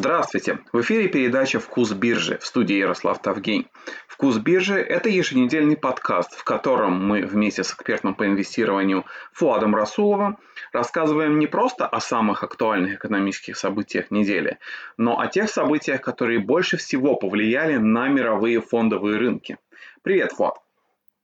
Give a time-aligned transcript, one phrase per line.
[0.00, 0.60] Здравствуйте!
[0.72, 3.66] В эфире передача «Вкус биржи» в студии Ярослав Тавгень.
[4.08, 9.04] «Вкус биржи»– это еженедельный подкаст, в котором мы вместе с экспертом по инвестированию
[9.34, 10.38] Фуадом Расуловым
[10.72, 14.58] рассказываем не просто о самых актуальных экономических событиях недели,
[14.96, 19.58] но о тех событиях, которые больше всего повлияли на мировые фондовые рынки.
[20.00, 20.56] Привет, Фуад!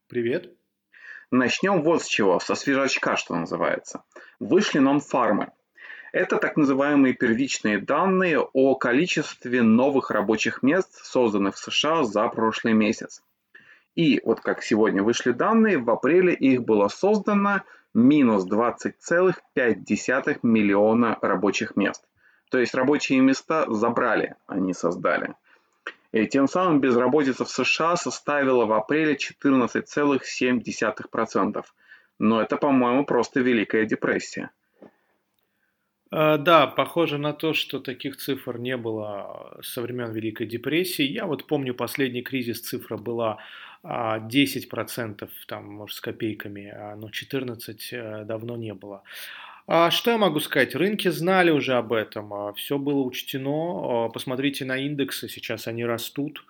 [0.06, 0.52] Привет!
[1.30, 4.02] Начнем вот с чего, со свежачка, что называется.
[4.38, 5.48] Вышли нон-фармы–
[6.16, 12.72] это так называемые первичные данные о количестве новых рабочих мест, созданных в США за прошлый
[12.72, 13.22] месяц.
[13.96, 21.76] И вот как сегодня вышли данные, в апреле их было создано минус 20,5 миллиона рабочих
[21.76, 22.02] мест.
[22.50, 25.34] То есть рабочие места забрали, а не создали.
[26.12, 31.64] И тем самым безработица в США составила в апреле 14,7%.
[32.18, 34.50] Но это, по-моему, просто Великая депрессия.
[36.10, 41.02] А, да, похоже на то, что таких цифр не было со времен Великой депрессии.
[41.02, 43.38] Я вот помню последний кризис, цифра была
[43.82, 49.02] 10%, а, там, может, с копейками, а, но 14% э, давно не было.
[49.68, 50.76] А что я могу сказать?
[50.76, 54.08] Рынки знали уже об этом, все было учтено.
[54.14, 56.44] Посмотрите на индексы, сейчас они растут.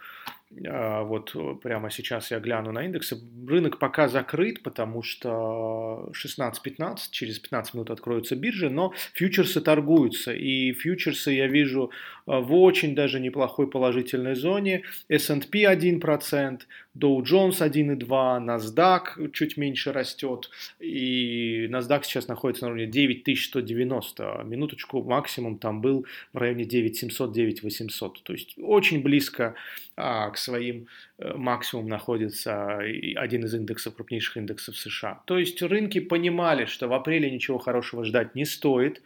[0.68, 3.18] А, вот э, прямо сейчас я гляну на индексы.
[3.46, 10.32] Рынок пока закрыт, потому что 16-15, через 15 минут откроются биржи, но фьючерсы торгуются.
[10.32, 11.90] И фьючерсы я вижу
[12.26, 14.84] э, в очень даже неплохой положительной зоне.
[15.08, 16.60] S&P 1%,
[16.96, 20.50] Dow Jones 1,2, NASDAQ чуть меньше растет.
[20.78, 24.42] И NASDAQ сейчас находится на уровне 9190.
[24.44, 28.12] Минуточку максимум там был в районе 9700-9800.
[28.22, 29.54] То есть очень близко
[29.96, 30.86] а, к своим
[31.18, 35.20] э, максимумам находится один из индексов, крупнейших индексов США.
[35.24, 39.02] То есть рынки понимали, что в апреле ничего хорошего ждать не стоит,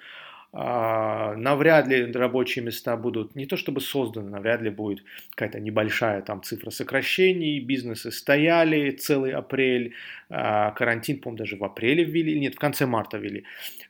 [0.53, 6.23] а, навряд ли рабочие места будут не то чтобы созданы, навряд ли будет какая-то небольшая
[6.23, 9.95] там цифра сокращений, бизнесы стояли целый апрель,
[10.29, 13.45] а, карантин, по-моему, даже в апреле ввели, нет, в конце марта ввели.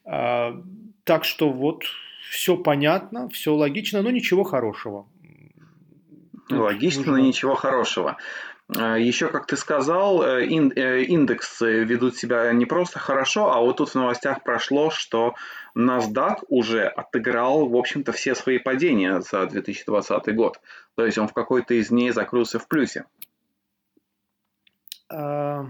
[0.05, 0.63] А,
[1.05, 1.85] так что вот
[2.29, 5.07] все понятно, все логично, но ничего хорошего.
[6.59, 7.19] Логично, нужно...
[7.19, 8.17] но ничего хорошего.
[8.77, 13.79] А, Еще, как ты сказал, э, э, индексы ведут себя не просто хорошо, а вот
[13.79, 15.35] тут в новостях прошло, что
[15.77, 20.61] NASDAQ уже отыграл, в общем-то, все свои падения за 2020 год.
[20.97, 23.05] То есть он в какой-то из дней закрылся в плюсе.
[25.13, 25.67] А,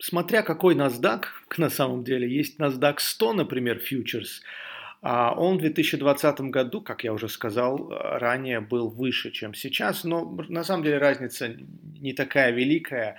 [0.00, 1.24] смотря какой NASDAQ,
[1.58, 4.42] на самом деле, есть NASDAQ 100, например, фьючерс,
[5.02, 10.64] он в 2020 году, как я уже сказал, ранее был выше, чем сейчас, но на
[10.64, 11.48] самом деле разница
[12.00, 13.16] не такая великая.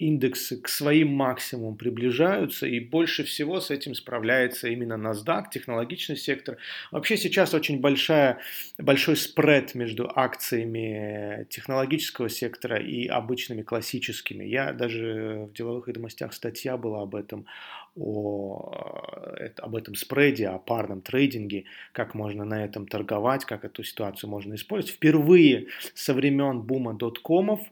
[0.00, 6.56] Индексы к своим максимумам приближаются, и больше всего с этим справляется именно NASDAQ, технологичный сектор.
[6.90, 8.38] Вообще сейчас очень большая,
[8.78, 14.42] большой спред между акциями технологического сектора и обычными классическими.
[14.44, 17.44] Я даже в деловых ведомостях статья была об этом,
[17.94, 23.82] о, э, об этом спреде, о парном трейдинге, как можно на этом торговать, как эту
[23.82, 24.96] ситуацию можно использовать.
[24.96, 27.60] Впервые со времен бума доткомов–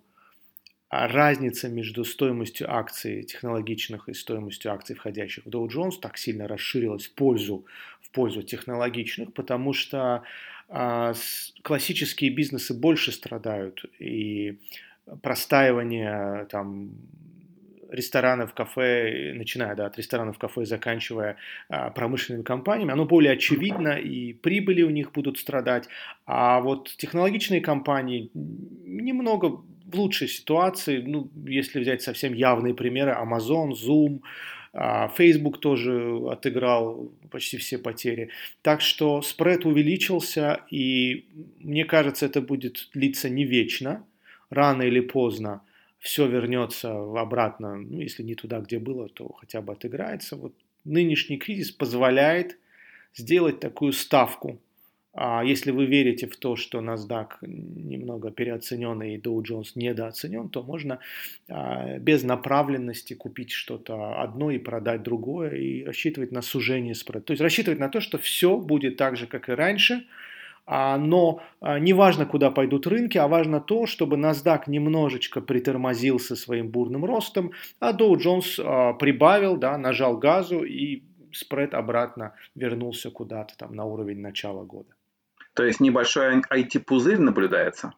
[0.90, 7.06] разница между стоимостью акций технологичных и стоимостью акций, входящих в Dow Jones, так сильно расширилась
[7.06, 7.66] в пользу,
[8.00, 10.22] в пользу технологичных, потому что
[10.68, 11.12] а,
[11.62, 14.58] классические бизнесы больше страдают, и
[15.22, 16.90] простаивание там,
[17.90, 21.36] ресторанов, кафе, начиная да, от ресторанов, кафе, заканчивая
[21.68, 25.88] а, промышленными компаниями, оно более очевидно, и прибыли у них будут страдать.
[26.26, 29.62] А вот технологичные компании немного
[29.92, 34.20] лучшей ситуации, ну, если взять совсем явные примеры, Amazon, Zoom,
[34.72, 38.30] а, Facebook тоже отыграл почти все потери.
[38.62, 41.26] Так что спред увеличился, и
[41.60, 44.04] мне кажется, это будет длиться не вечно.
[44.50, 45.62] Рано или поздно
[45.98, 50.36] все вернется обратно, ну, если не туда, где было, то хотя бы отыграется.
[50.36, 52.56] Вот нынешний кризис позволяет
[53.14, 54.58] сделать такую ставку
[55.44, 61.00] если вы верите в то, что NASDAQ немного переоценен и Dow Jones недооценен, то можно
[61.48, 67.24] а, без направленности купить что-то одно и продать другое и рассчитывать на сужение спреда.
[67.24, 70.06] То есть рассчитывать на то, что все будет так же, как и раньше,
[70.66, 71.42] а, но
[71.80, 77.04] не важно, куда пойдут рынки, а важно то, чтобы NASDAQ немножечко притормозил со своим бурным
[77.04, 83.84] ростом, а Dow Jones прибавил, да, нажал газу и спред обратно вернулся куда-то там на
[83.84, 84.97] уровень начала года.
[85.58, 87.92] То есть небольшой IT-пузырь наблюдается?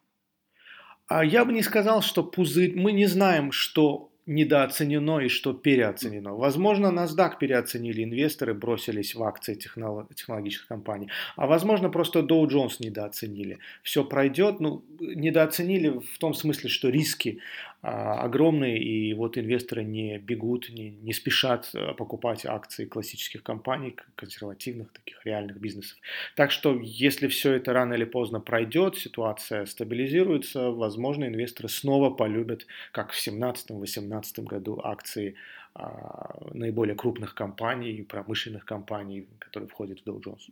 [1.05, 2.73] А я бы не сказал, что пузырь...
[2.75, 6.33] Мы не знаем, что недооценено и что переоценено.
[6.33, 13.59] Возможно, NASDAQ переоценили инвесторы, бросились в акции технологических компаний, а возможно, просто Dow Jones недооценили.
[13.83, 17.41] Все пройдет, ну, недооценили в том смысле, что риски
[17.81, 24.91] огромные, и вот инвесторы не бегут, не, не спешат а, покупать акции классических компаний, консервативных,
[24.93, 25.97] таких реальных бизнесов.
[26.35, 32.67] Так что, если все это рано или поздно пройдет, ситуация стабилизируется, возможно, инвесторы снова полюбят,
[32.91, 35.35] как в 2017-2018 году, акции
[35.73, 40.51] а, наиболее крупных компаний, промышленных компаний, которые входят в Dow Jones.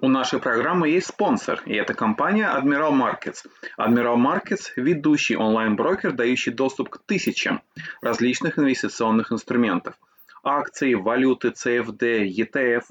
[0.00, 3.46] У нашей программы есть спонсор, и это компания Admiral Markets.
[3.78, 7.62] Admiral Markets– ведущий онлайн-брокер, дающий доступ к тысячам
[8.02, 9.94] различных инвестиционных инструментов.
[10.42, 12.82] Акции, валюты, CFD, ETF.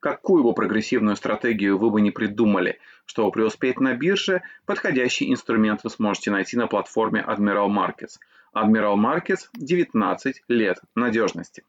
[0.00, 5.88] Какую бы прогрессивную стратегию вы бы не придумали, чтобы преуспеть на бирже, подходящий инструмент вы
[5.88, 8.18] сможете найти на платформе Admiral Markets.
[8.54, 11.64] Admiral Markets– 19 лет надежности.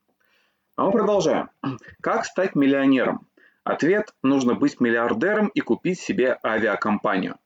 [0.75, 1.49] А мы продолжаем.
[2.01, 3.27] Как стать миллионером?
[3.63, 7.37] Ответ– нужно быть миллиардером и купить себе авиакомпанию.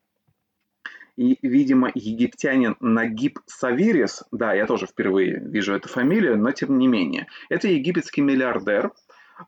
[1.16, 6.86] И, видимо, египтянин Нагиб Савирис, да, я тоже впервые вижу эту фамилию, но тем не
[6.86, 8.92] менее, это египетский миллиардер,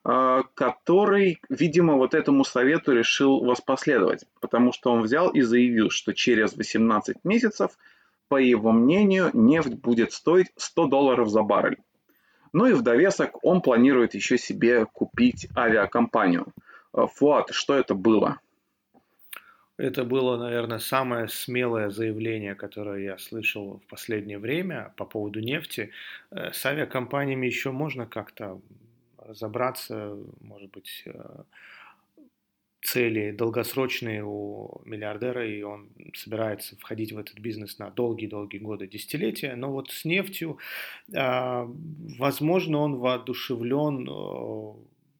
[0.04, 6.14] а, который, видимо, вот этому совету решил воспоследовать, потому что он взял и заявил, что
[6.14, 7.72] через 18 месяцев,
[8.28, 11.78] по его мнению, нефть будет стоить 100 долларов за баррель.
[12.52, 16.52] Ну и в довесок он планирует еще себе купить авиакомпанию.
[16.94, 18.38] Э, Фуат, что это было?
[19.76, 25.90] Это было, наверное, самое смелое заявление, которое я слышал в последнее время по поводу нефти.
[26.30, 28.60] Э, с авиакомпаниями еще можно как-то
[29.18, 31.42] разобраться, может быть, э,
[32.82, 39.54] цели долгосрочные у миллиардера, и он собирается входить в этот бизнес на долгие-долгие годы, десятилетия.
[39.56, 40.58] Но вот с нефтью,
[41.14, 41.68] а,
[42.18, 44.74] возможно, он воодушевлен э,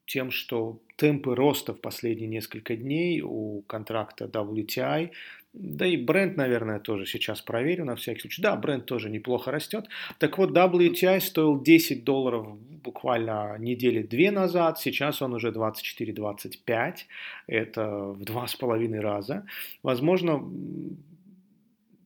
[0.07, 5.11] тем, что темпы роста в последние несколько дней у контракта WTI
[5.53, 8.43] да и бренд, наверное, тоже сейчас проверю на всякий случай.
[8.43, 9.87] Да, бренд тоже неплохо растет.
[10.19, 14.79] Так вот, WTI стоил 10 долларов буквально недели две назад.
[14.79, 16.95] Сейчас он уже 24-25.
[17.47, 19.47] Это в два с половиной раза.
[19.83, 20.45] Возможно,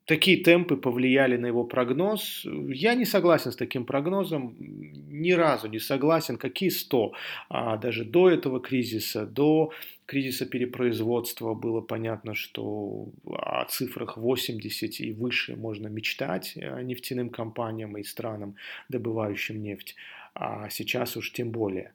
[0.04, 2.46] такие темпы повлияли на его прогноз.
[2.68, 4.56] Я не согласен с таким прогнозом,
[5.22, 6.36] ни разу не согласен.
[6.36, 7.12] Какие 100?
[7.48, 9.72] А даже до этого кризиса, до
[10.06, 17.96] кризиса перепроизводства было понятно, что о цифрах 80 и выше можно мечтать э, нефтяным компаниям
[17.96, 18.56] и странам,
[18.88, 19.96] добывающим нефть,
[20.34, 21.92] а сейчас уж тем более.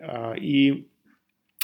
[0.00, 0.86] А, и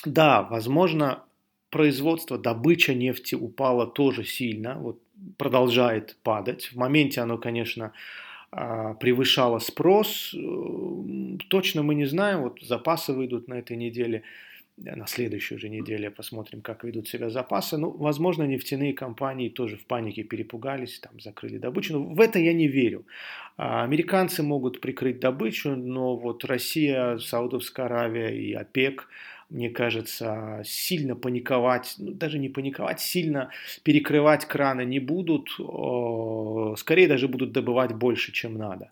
[0.05, 1.23] да, возможно,
[1.71, 5.01] производство, добыча нефти упала тоже сильно, вот
[5.39, 6.67] продолжает падать.
[6.73, 7.93] В моменте оно, конечно,
[8.57, 10.33] а, превышало спрос.
[10.33, 14.23] Э, точно мы не знаем, вот запасы выйдут на этой неделе,
[14.77, 17.79] на следующей уже неделе посмотрим, как ведут себя запасы.
[17.79, 21.95] Ну, возможно, нефтяные компании тоже в панике перепугались, там закрыли добычу.
[21.95, 23.05] Но в это я не верю.
[23.57, 29.09] А, американцы могут прикрыть добычу, но вот Россия, Саудовская Аравия и ОПЕК–
[29.51, 33.51] мне кажется, сильно паниковать, ну, даже не паниковать, сильно
[33.83, 35.51] перекрывать краны не будут,
[36.79, 38.91] скорее даже будут добывать больше, чем надо.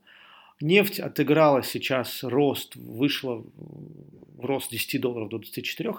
[0.60, 3.44] Нефть отыграла сейчас рост, вышла
[4.36, 5.94] в рост 10 долларов до 24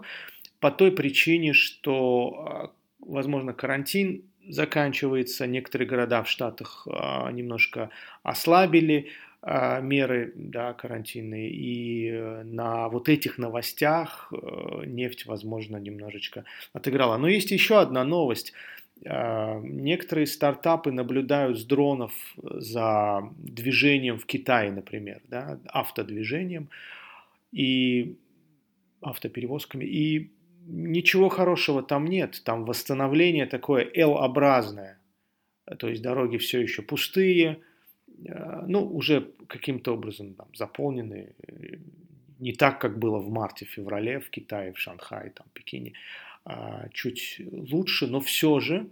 [0.60, 7.90] по той причине, что, а, возможно, карантин заканчивается, некоторые города в Штатах а, немножко
[8.24, 9.10] ослабили,
[9.82, 11.50] меры да, карантинные.
[11.50, 17.18] И э, на вот этих новостях э, нефть, возможно, немножечко отыграла.
[17.18, 18.54] Но есть еще одна новость.
[19.06, 26.70] А, некоторые стартапы наблюдают с дронов за движением в Китае, например, да, автодвижением
[27.52, 28.16] и
[29.02, 29.84] автоперевозками.
[29.84, 30.32] И
[30.66, 32.42] ничего хорошего там нет.
[32.46, 35.00] Там восстановление такое L-образное.
[35.80, 37.60] То есть дороги все еще пустые,
[38.68, 41.34] ну, уже каким-то образом там, заполнены,
[42.40, 45.94] не так, как было в марте-феврале в Китае, в Шанхае, там, Пекине,
[46.46, 48.88] а чуть лучше, но все же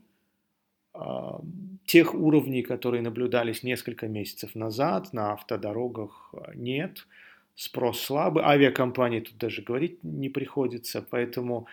[0.94, 1.42] а,
[1.86, 7.08] тех уровней, которые наблюдались несколько месяцев назад на автодорогах, нет.
[7.56, 11.68] Спрос слабый, авиакомпании тут даже говорить не приходится, поэтому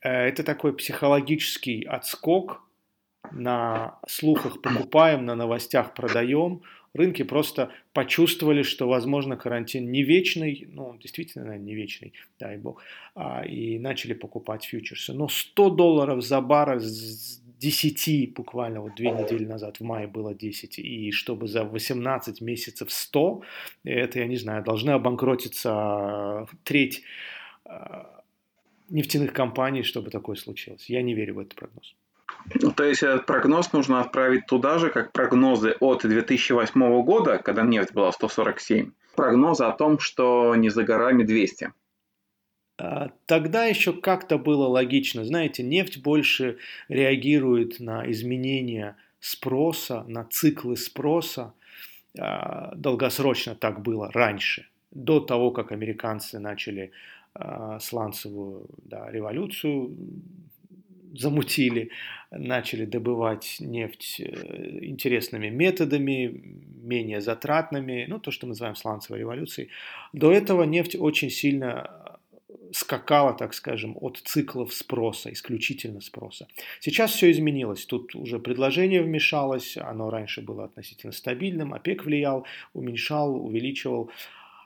[0.00, 2.62] э, это такой психологический отскок.
[3.32, 6.62] На слухах покупаем, на новостях продаем–
[6.94, 12.82] рынки просто почувствовали, что, возможно, карантин не вечный, ну, действительно, наверное, не вечный, дай бог,
[13.14, 15.12] а, и начали покупать фьючерсы.
[15.12, 16.80] Но 100 долларов за баррель
[17.60, 22.90] 10 буквально вот две недели назад, в мае было 10, и чтобы за 18 месяцев
[22.90, 23.42] 100,
[23.84, 27.02] это, я не знаю, должны обанкротиться треть
[28.88, 30.90] нефтяных компаний, чтобы такое случилось.
[30.90, 31.94] Я не верю в этот прогноз.
[32.76, 37.92] То есть этот прогноз нужно отправить туда же, как прогнозы от 2008 года, когда нефть
[37.92, 38.92] была 147.
[39.14, 41.72] Прогнозы о том, что не за горами 200.
[42.78, 45.24] А, тогда еще как-то было логично.
[45.24, 51.52] Знаете, нефть больше реагирует на изменения спроса, на циклы спроса.
[52.18, 56.92] А, долгосрочно так было раньше, до того, как американцы начали
[57.34, 59.96] а, сланцевую да, революцию
[61.14, 61.90] замутили,
[62.30, 66.42] начали добывать нефть э, интересными методами,
[66.82, 69.68] менее затратными, ну, то, что мы называем сланцевой революцией.
[70.12, 72.18] До этого нефть очень сильно
[72.72, 76.46] скакала, так скажем, от циклов спроса, исключительно спроса.
[76.80, 77.84] Сейчас все изменилось.
[77.84, 84.10] Тут уже предложение вмешалось, оно раньше было относительно стабильным, ОПЕК влиял, уменьшал, увеличивал.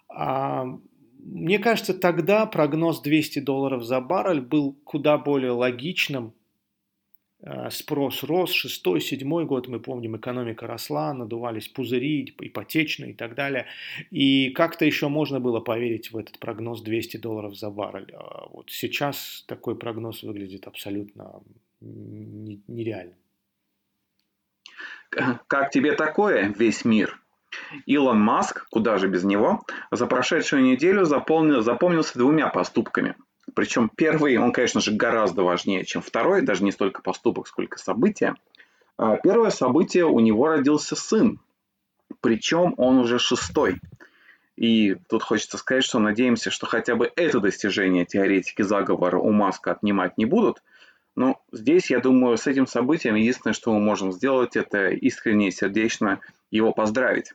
[0.08, 0.78] А
[1.24, 6.34] мне кажется, тогда прогноз 200 долларов за баррель был куда более логичным.
[7.40, 13.34] Э, спрос рос, шестой, седьмой год, мы помним, экономика росла, надувались пузыри ипотечные и так
[13.34, 13.66] далее.
[14.10, 18.12] И как-то еще можно было поверить в этот прогноз 200 долларов за баррель.
[18.14, 21.42] А вот сейчас такой прогноз выглядит абсолютно
[21.80, 23.16] нереальным.
[25.08, 27.23] Как тебе такое, весь мир?
[27.86, 33.16] Илон Маск, куда же без него, за прошедшую неделю заполнил, запомнился двумя поступками.
[33.54, 38.34] Причем первый, он, конечно же, гораздо важнее, чем второй, даже не столько поступок, сколько событие.
[38.96, 41.40] А первое событие, у него родился сын,
[42.20, 43.80] причем он уже шестой.
[44.56, 49.72] И тут хочется сказать, что надеемся, что хотя бы это достижение теоретики заговора у Маска
[49.72, 50.62] отнимать не будут.
[51.16, 55.52] Но здесь, я думаю, с этим событием единственное, что мы можем сделать, это искренне и
[55.52, 57.34] сердечно его поздравить.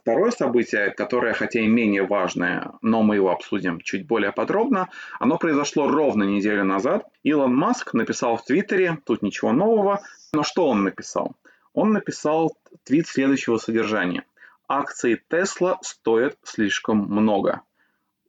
[0.00, 5.36] Второе событие, которое, хотя и менее важное, но мы его обсудим чуть более подробно, оно
[5.36, 7.06] произошло ровно неделю назад.
[7.22, 10.00] Илон Маск написал в Твиттере, тут ничего нового,
[10.32, 11.36] но что он написал?
[11.72, 14.24] Он написал твит следующего содержания.
[14.68, 17.62] Акции Тесла стоят слишком много.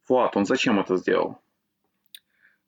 [0.08, 1.38] Влад, он зачем это сделал?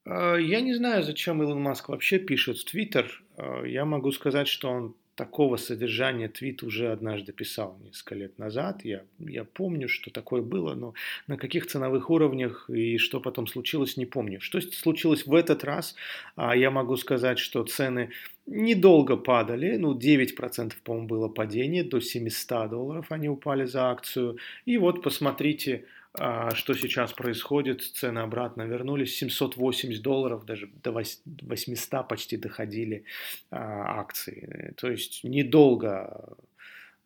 [0.04, 3.22] А, я не знаю, зачем Илон Маск вообще пишет в Твиттер.
[3.36, 8.84] А, я могу сказать, что он такого содержания твит уже однажды писал несколько лет назад.
[8.84, 10.94] Я, я помню, что такое было, но
[11.26, 14.40] на каких ценовых уровнях и что потом случилось, не помню.
[14.40, 15.94] Что случилось в этот раз,
[16.36, 18.10] а я могу сказать, что цены
[18.46, 24.38] недолго падали, ну 9% по-моему было падение, до 700 долларов они упали за акцию.
[24.64, 25.84] И вот посмотрите,
[26.16, 33.04] что сейчас происходит, цены обратно вернулись, 780 долларов, даже до 800 почти доходили
[33.50, 34.74] а, акции.
[34.76, 36.36] То есть недолго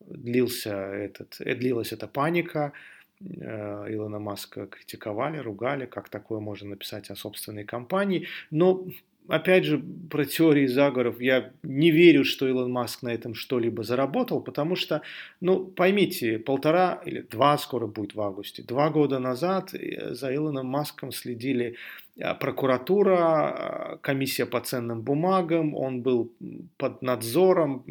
[0.00, 2.72] длился этот, э, длилась эта паника,
[3.20, 8.26] э, Илона Маска критиковали, ругали, как такое можно написать о собственной компании.
[8.50, 8.86] Но
[9.28, 9.78] опять же,
[10.10, 11.20] про теории заговоров.
[11.20, 15.02] Я не верю, что Илон Маск на этом что-либо заработал, потому что,
[15.40, 20.66] ну, поймите, полтора или два скоро будет в августе, два года назад э, за Илоном
[20.66, 21.76] Маском следили
[22.18, 23.54] прокуратура,
[23.94, 26.32] э, комиссия по ценным бумагам, он был
[26.76, 27.84] под надзором,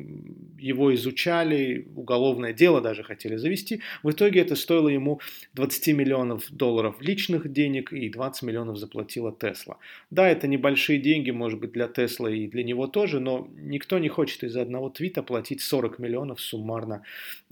[0.59, 3.81] его изучали, уголовное дело даже хотели завести.
[4.03, 5.21] В итоге это стоило ему
[5.53, 9.77] 20 миллионов долларов личных денег и 20 миллионов заплатила Тесла.
[10.11, 14.09] Да, это небольшие деньги, может быть, для Тесла и для него тоже, но никто не
[14.09, 17.03] хочет из-за одного твита платить 40 миллионов суммарно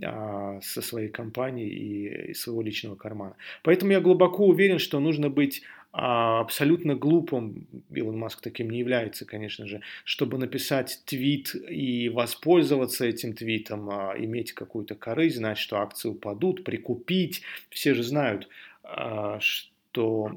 [0.04, 3.38] а, со своей компании и, и своего личного кармана.
[3.64, 5.64] Поэтому я глубоко уверен, что нужно быть
[5.98, 13.34] абсолютно глупым, Илон Маск таким не является, конечно же, чтобы написать твит и воспользоваться этим
[13.34, 17.44] твитом, а, иметь какую-то корысть, знать, что акции упадут, прикупить.
[17.70, 18.50] Все же знают,
[18.84, 20.32] а, что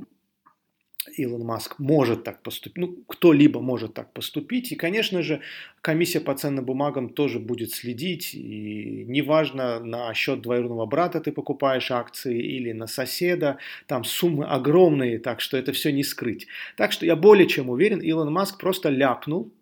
[1.17, 4.73] Илон Маск может так поступить, ну, кто-либо может так поступить.
[4.73, 5.41] И, конечно же,
[5.81, 8.35] комиссия по ценным бумагам тоже будет следить.
[8.35, 15.19] И неважно, на счет двоюродного брата ты покупаешь акции или на соседа, там суммы огромные,
[15.19, 16.47] так что это все не скрыть.
[16.77, 19.53] Так что я более чем уверен, Илон Маск просто ляпнул,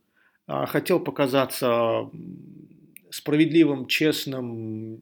[0.47, 2.09] а, хотел показаться
[3.11, 5.01] справедливым, честным,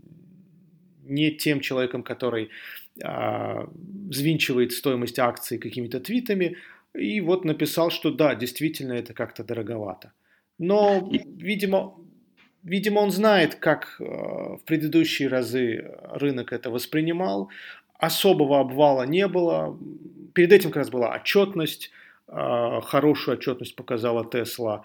[1.05, 2.51] не тем человеком, который
[2.97, 6.57] взвинчивает стоимость акций какими-то твитами,
[6.95, 10.13] и вот написал, что да, действительно это как-то дороговато.
[10.59, 11.97] Но, видимо,
[12.65, 17.51] видимо, он знает, как э, в предыдущие разы рынок это воспринимал.
[17.99, 19.79] Особого обвала не было.
[20.33, 21.91] Перед этим как раз была отчетность.
[22.29, 24.83] Э, хорошую отчетность показала Тесла.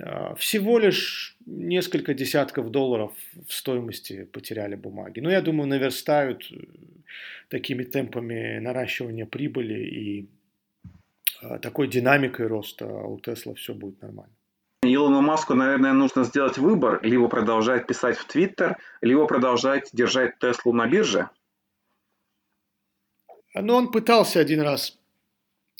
[0.00, 3.12] а, всего лишь несколько десятков долларов
[3.46, 5.20] в стоимости потеряли бумаги.
[5.20, 6.56] Но я думаю, наверстают э,
[7.48, 10.28] такими темпами наращивания прибыли и
[11.42, 14.32] а, такой динамикой роста у Тесла все будет нормально.
[14.82, 20.72] Илону Маску, наверное, нужно сделать выбор, либо продолжать писать в Твиттер, либо продолжать держать Теслу
[20.72, 21.30] на бирже.
[23.54, 24.98] Ну, он пытался один раз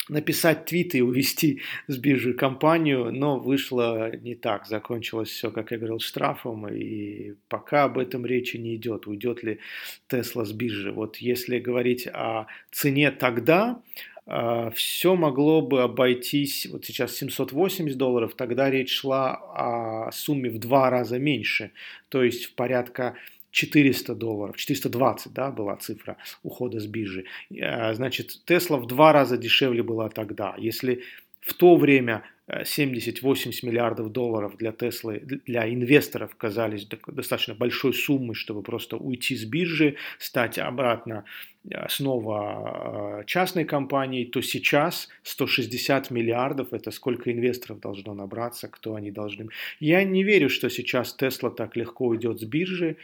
[0.09, 4.65] написать твит и увести с биржи компанию, но вышло не так.
[4.67, 9.59] Закончилось все, как я говорил, штрафом, и пока об этом речи не идет, уйдет ли
[10.07, 10.91] Тесла с биржи.
[10.91, 13.81] Вот если говорить о цене тогда,
[14.25, 20.59] а, все могло бы обойтись, вот сейчас 780 долларов, тогда речь шла о сумме в
[20.59, 21.71] два раза меньше,
[22.09, 23.15] то есть в порядка
[23.53, 27.25] 400 долларов, 420, да, была цифра ухода с биржи.
[27.55, 30.55] Э, значит, Тесла в два раза дешевле была тогда.
[30.57, 31.03] Если
[31.39, 33.21] в то время 70-80
[33.61, 39.45] э, миллиардов долларов для Теслы, для инвесторов казались достаточно большой суммой, чтобы просто уйти с
[39.45, 41.23] биржи, стать обратно
[41.69, 49.11] э, снова частной компанией, то сейчас 160 миллиардов– это сколько инвесторов должно набраться, кто они
[49.11, 49.49] должны.
[49.79, 52.97] Я не верю, что сейчас Тесла так легко уйдет с биржи.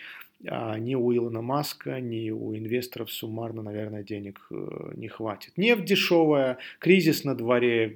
[0.48, 5.58] А ни у Илона Маска, ни у инвесторов суммарно, наверное, денег э, не хватит.
[5.58, 7.93] Нефть дешевая, кризис на дворе,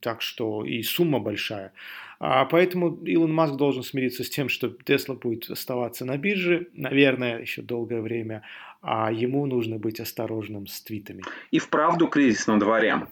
[0.00, 1.72] так что и сумма большая.
[2.18, 7.40] А поэтому Илон Маск должен смириться с тем, что Тесла будет оставаться на бирже, наверное,
[7.40, 8.42] еще долгое время,
[8.82, 11.22] а ему нужно быть осторожным с твитами.
[11.50, 13.06] И вправду кризис на дворе,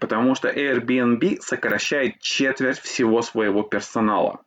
[0.00, 4.42] потому что Airbnb сокращает четверть всего своего персонала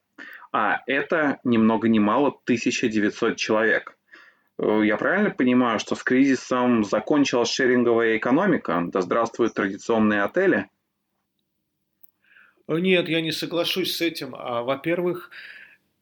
[0.55, 3.97] а это ни много ни мало 1900 человек.
[4.57, 8.81] Э, я правильно понимаю, что с кризисом закончилась шеринговая экономика?
[8.87, 10.69] Да здравствуют традиционные отели?
[12.69, 14.33] Нет, я не соглашусь с этим.
[14.33, 15.29] А, во-первых,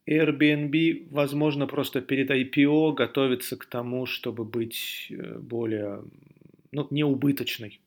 [0.07, 6.03] Airbnb, возможно, просто перед IPO готовится к тому, чтобы быть э, более
[6.71, 7.81] ну, неубыточной.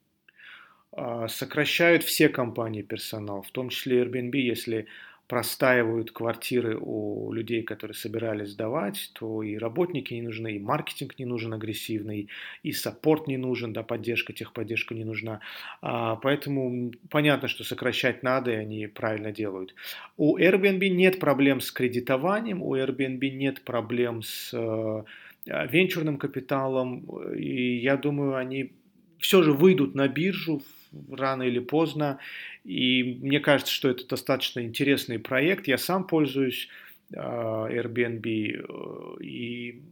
[0.91, 4.89] А, сокращают все компании персонал, в том числе Airbnb, если
[5.29, 11.25] простаивают квартиры у людей, которые собирались сдавать, то и работники не нужны, и маркетинг не
[11.25, 12.29] нужен агрессивный,
[12.63, 15.41] и саппорт не нужен, да, поддержка, техподдержка не нужна.
[15.83, 19.75] А, поэтому понятно, что сокращать надо, и они правильно делают.
[20.17, 25.05] У Airbnb нет проблем с кредитованием, у Airbnb нет проблем с э,
[25.47, 27.01] венчурным капиталом,
[27.35, 28.73] и я думаю, они
[29.19, 30.63] все же выйдут на биржу
[31.11, 32.19] рано или поздно.
[32.65, 35.69] И мне кажется, что это достаточно интересный проект.
[35.69, 36.69] Я сам пользуюсь
[37.13, 38.27] э, Airbnb.
[38.27, 39.83] Э, и,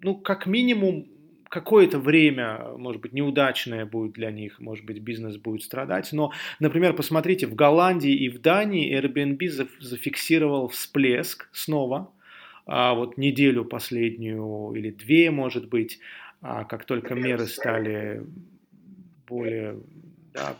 [0.00, 1.06] ну, как минимум,
[1.52, 6.10] какое-то время, может быть, неудачное будет для них, может быть, бизнес будет страдать.
[6.12, 12.10] Но, например, посмотрите, в Голландии и в Дании Airbnb зафиксировал всплеск снова,
[12.64, 15.98] а вот неделю последнюю или две, может быть,
[16.40, 18.24] а как только меры стали
[19.32, 19.76] более
[20.34, 20.56] да,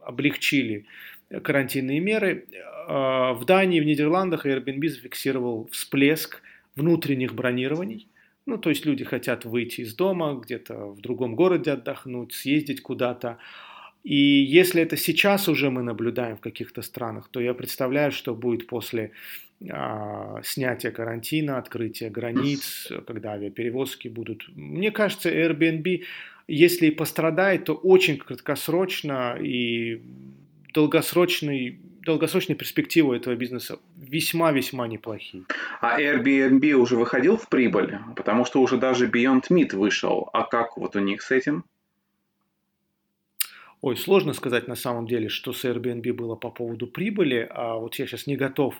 [0.00, 0.86] облегчили
[1.42, 2.46] карантинные меры.
[2.88, 6.42] А, в Дании, в Нидерландах Airbnb зафиксировал всплеск
[6.74, 8.08] внутренних бронирований.
[8.44, 13.38] Ну, то есть люди хотят выйти из дома, где-то в другом городе отдохнуть, съездить куда-то.
[14.02, 18.66] И если это сейчас уже мы наблюдаем в каких-то странах, то я представляю, что будет
[18.66, 19.12] после
[19.70, 24.48] а, снятия карантина, открытия границ, когда авиаперевозки будут.
[24.56, 26.02] Мне кажется, Airbnb
[26.54, 30.02] если и пострадает, то очень краткосрочно и
[30.74, 35.44] долгосрочный долгосрочные перспективы этого бизнеса весьма-весьма неплохие.
[35.80, 37.96] А Airbnb уже выходил в прибыль?
[38.16, 40.28] Потому что уже даже Beyond Meat вышел.
[40.32, 41.64] А как вот у них с этим?
[43.80, 47.48] Ой, сложно сказать на самом деле, что с Airbnb было по поводу прибыли.
[47.48, 48.74] А вот я сейчас не готов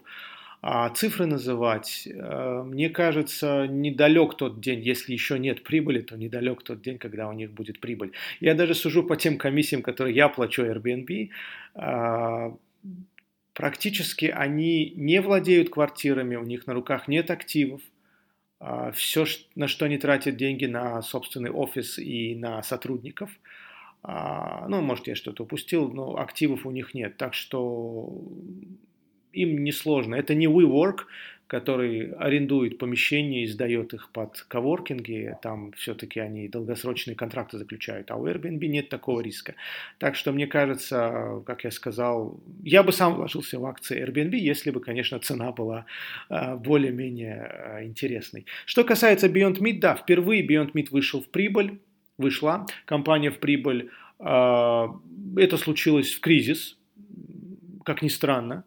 [0.65, 6.63] а цифры называть, э, мне кажется, недалек тот день, если еще нет прибыли, то недалек
[6.63, 8.13] тот день, когда у них будет прибыль.
[8.39, 11.31] Я даже сужу по тем комиссиям, которые я плачу Airbnb,
[11.75, 12.57] а,
[13.55, 17.81] практически они не владеют квартирами, у них на руках нет активов.
[18.61, 19.25] А, Все,
[19.57, 23.31] на что они тратят деньги, на собственный офис и на сотрудников.
[24.05, 27.17] Ну, может, я что-то упустил, но активов у них нет.
[27.19, 28.21] Так что
[29.33, 30.15] им несложно.
[30.15, 31.01] Это не WeWork,
[31.53, 38.17] который арендует помещения и сдает их под коворкинги, там все-таки они долгосрочные контракты заключают, а
[38.17, 39.55] у Airbnb нет такого риска.
[39.99, 44.71] Так что мне кажется, как я сказал, я бы сам вложился в акции Airbnb, если
[44.71, 45.85] бы, конечно, цена была
[46.31, 48.47] а, более-менее а, интересной.
[48.65, 51.81] Что касается Beyond Meat, да, впервые Beyond Meat вышел в прибыль,
[52.17, 53.91] вышла компания в прибыль.
[54.19, 54.89] А,
[55.37, 56.79] это случилось в кризис,
[57.85, 58.65] как ни странно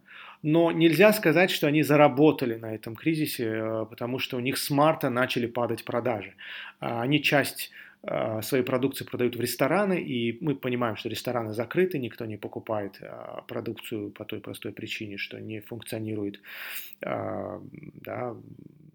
[0.47, 4.69] Но нельзя сказать, что они заработали на этом кризисе, э, потому что у них с
[4.69, 6.36] марта начали падать продажи.
[6.79, 7.71] А они часть
[8.03, 12.99] э, своей продукции продают в рестораны, и мы понимаем, что рестораны закрыты, никто не покупает
[13.01, 16.39] э, продукцию по той простой причине, что не функционирует
[17.01, 18.36] да,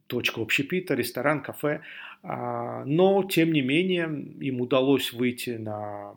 [0.06, 1.80] точка общепита, ресторан, кафе.
[2.22, 4.06] А, но, тем не менее,
[4.40, 6.14] им удалось выйти на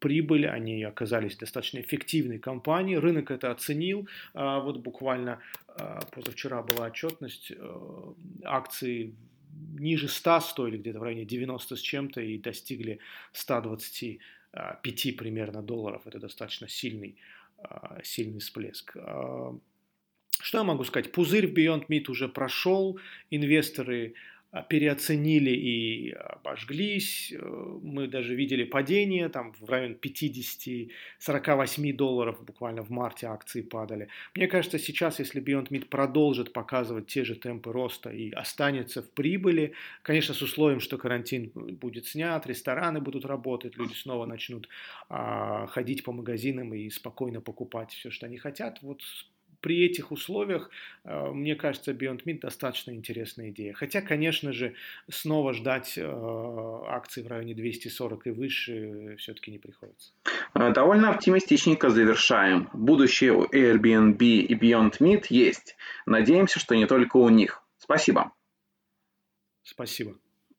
[0.00, 6.86] прибыль, они оказались достаточно эффективной компанией, рынок это оценил, а, вот буквально а, позавчера была
[6.86, 8.12] отчетность, э,
[8.44, 9.14] акции
[9.78, 12.98] ниже 100 стоили где-то в районе 90 с чем-то и достигли
[13.32, 17.16] 125 примерно долларов, это достаточно сильный,
[18.02, 18.96] сильный всплеск.
[20.40, 21.12] Что я могу сказать?
[21.12, 22.98] Пузырь в Beyond Meat уже прошел,
[23.30, 27.32] инвесторы а, переоценили и обожглись.
[27.32, 34.08] Э, мы даже видели падение, там в районе 50-48 долларов буквально в марте акции падали.
[34.36, 39.10] Мне кажется, сейчас, если Beyond Meat продолжит показывать те же темпы роста и останется в
[39.10, 44.68] прибыли, конечно, с условием, что карантин будет снят, рестораны будут работать, люди снова начнут
[45.08, 49.02] а, ходить по магазинам и спокойно покупать все, что они хотят, вот
[49.64, 50.70] при этих условиях,
[51.04, 53.72] э, мне кажется, Beyond Meat достаточно интересная идея.
[53.72, 54.74] Хотя, конечно же,
[55.10, 56.02] снова ждать э,
[56.88, 60.12] акций в районе 240 и выше все-таки не приходится.
[60.54, 62.68] Э, довольно оптимистичненько завершаем.
[62.74, 65.76] Будущее у Airbnb и Beyond Meat есть.
[66.04, 67.62] Надеемся, что не только у них.
[67.78, 68.32] Спасибо.
[69.62, 70.14] Спасибо.